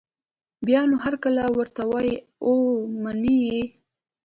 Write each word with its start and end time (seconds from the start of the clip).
بیا 0.65 0.81
نو 0.89 0.95
هرکلی 1.05 1.45
ورته 1.51 1.81
وايي 1.91 2.15
او 2.45 2.53
مني 3.03 3.35
یې 3.47 3.61